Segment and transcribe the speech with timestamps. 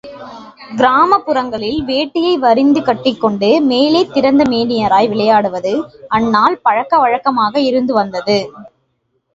[0.77, 5.73] கிராமப்புரங்களில் வேட்டியை வரிந்து கட்டிக்கொண்டு, மேலே திறந்த மேனியராய் விளையாடுவது
[6.09, 8.39] அந்நாள் பழக்க வழக்கமாக இருந்து வந்தது.